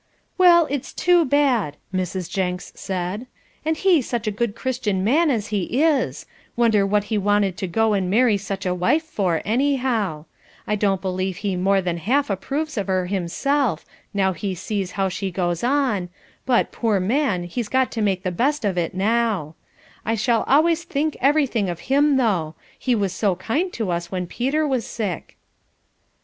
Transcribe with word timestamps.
"Well, 0.35 0.65
it's 0.71 0.93
too 0.93 1.25
bad," 1.25 1.77
Mrs. 1.93 2.27
Jenks 2.27 2.73
said, 2.75 3.27
"and 3.63 3.77
he 3.77 4.01
such 4.01 4.25
a 4.25 4.31
good 4.31 4.55
Christian 4.55 5.03
man 5.03 5.29
as 5.29 5.49
he 5.49 5.83
is 5.83 6.25
wonder 6.55 6.87
what 6.87 7.03
he 7.13 7.19
wanted 7.19 7.55
to 7.57 7.67
go 7.67 7.93
and 7.93 8.09
marry 8.09 8.35
such 8.35 8.65
a 8.65 8.73
wife 8.73 9.03
for, 9.03 9.43
anyhow; 9.45 10.25
I 10.65 10.75
don't 10.75 11.03
believe 11.03 11.37
he 11.37 11.55
more 11.55 11.81
than 11.83 11.97
half 11.97 12.31
approves 12.31 12.79
of 12.79 12.87
her 12.87 13.05
himself, 13.05 13.85
now 14.11 14.33
he 14.33 14.55
sees 14.55 14.93
how 14.93 15.07
she 15.07 15.29
goes 15.29 15.63
on, 15.63 16.09
but, 16.47 16.71
poor 16.71 16.99
man, 16.99 17.43
he's 17.43 17.69
got 17.69 17.91
to 17.91 18.01
make 18.01 18.23
the 18.23 18.31
best 18.31 18.65
of 18.65 18.79
it 18.79 18.95
now; 18.95 19.53
I 20.03 20.15
shall 20.15 20.41
always 20.47 20.83
think 20.83 21.15
everything 21.21 21.69
of 21.69 21.79
him 21.91 22.17
though, 22.17 22.55
he 22.79 22.95
was 22.95 23.13
so 23.13 23.35
kind 23.35 23.71
to 23.73 23.91
us 23.91 24.11
when 24.11 24.25
Peter 24.25 24.67
was 24.67 24.83
sick." 24.87 25.37